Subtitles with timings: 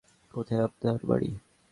[0.33, 1.29] কোথায় আপনার বাড়ি?